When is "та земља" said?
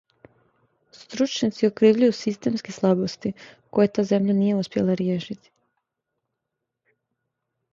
3.99-4.35